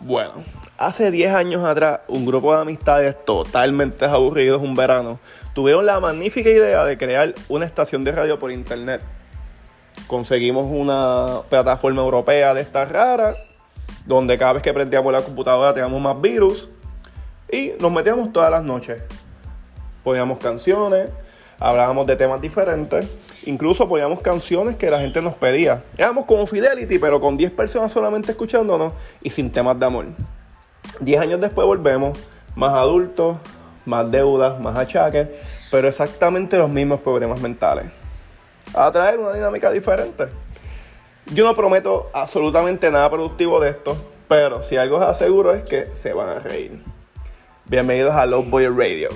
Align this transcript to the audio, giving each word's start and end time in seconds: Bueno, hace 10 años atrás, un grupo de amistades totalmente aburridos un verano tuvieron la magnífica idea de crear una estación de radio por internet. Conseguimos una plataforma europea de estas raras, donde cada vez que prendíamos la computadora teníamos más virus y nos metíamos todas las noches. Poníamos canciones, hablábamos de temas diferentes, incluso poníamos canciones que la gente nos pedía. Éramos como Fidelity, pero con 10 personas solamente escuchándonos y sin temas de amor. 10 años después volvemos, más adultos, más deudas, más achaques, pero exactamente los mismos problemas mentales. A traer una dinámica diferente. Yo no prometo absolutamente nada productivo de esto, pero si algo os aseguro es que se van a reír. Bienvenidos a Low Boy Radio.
Bueno, 0.00 0.32
hace 0.76 1.10
10 1.10 1.34
años 1.34 1.64
atrás, 1.64 2.00
un 2.08 2.24
grupo 2.24 2.54
de 2.54 2.62
amistades 2.62 3.16
totalmente 3.24 4.04
aburridos 4.04 4.62
un 4.62 4.74
verano 4.76 5.18
tuvieron 5.54 5.86
la 5.86 5.98
magnífica 5.98 6.48
idea 6.48 6.84
de 6.84 6.96
crear 6.96 7.34
una 7.48 7.66
estación 7.66 8.04
de 8.04 8.12
radio 8.12 8.38
por 8.38 8.52
internet. 8.52 9.02
Conseguimos 10.06 10.70
una 10.70 11.42
plataforma 11.48 12.00
europea 12.00 12.54
de 12.54 12.60
estas 12.60 12.90
raras, 12.90 13.36
donde 14.06 14.38
cada 14.38 14.54
vez 14.54 14.62
que 14.62 14.72
prendíamos 14.72 15.12
la 15.12 15.22
computadora 15.22 15.74
teníamos 15.74 16.00
más 16.00 16.20
virus 16.20 16.68
y 17.50 17.72
nos 17.80 17.90
metíamos 17.90 18.32
todas 18.32 18.50
las 18.50 18.62
noches. 18.62 19.02
Poníamos 20.04 20.38
canciones, 20.38 21.10
hablábamos 21.58 22.06
de 22.06 22.16
temas 22.16 22.40
diferentes, 22.40 23.08
incluso 23.44 23.88
poníamos 23.88 24.20
canciones 24.20 24.76
que 24.76 24.90
la 24.90 25.00
gente 25.00 25.20
nos 25.20 25.34
pedía. 25.34 25.82
Éramos 25.96 26.24
como 26.24 26.46
Fidelity, 26.46 26.98
pero 26.98 27.20
con 27.20 27.36
10 27.36 27.50
personas 27.52 27.92
solamente 27.92 28.32
escuchándonos 28.32 28.92
y 29.22 29.30
sin 29.30 29.50
temas 29.50 29.78
de 29.78 29.86
amor. 29.86 30.06
10 31.00 31.20
años 31.20 31.40
después 31.40 31.66
volvemos, 31.66 32.18
más 32.54 32.72
adultos, 32.74 33.36
más 33.84 34.10
deudas, 34.10 34.60
más 34.60 34.76
achaques, 34.76 35.28
pero 35.70 35.88
exactamente 35.88 36.58
los 36.58 36.68
mismos 36.68 37.00
problemas 37.00 37.40
mentales. 37.40 37.86
A 38.74 38.90
traer 38.92 39.18
una 39.18 39.32
dinámica 39.32 39.70
diferente. 39.70 40.26
Yo 41.32 41.44
no 41.44 41.54
prometo 41.54 42.10
absolutamente 42.12 42.90
nada 42.90 43.10
productivo 43.10 43.60
de 43.60 43.70
esto, 43.70 43.96
pero 44.28 44.62
si 44.62 44.76
algo 44.76 44.96
os 44.96 45.02
aseguro 45.02 45.52
es 45.52 45.62
que 45.62 45.94
se 45.94 46.12
van 46.12 46.28
a 46.28 46.40
reír. 46.40 46.82
Bienvenidos 47.66 48.14
a 48.14 48.24
Low 48.26 48.42
Boy 48.44 48.66
Radio. 48.66 49.10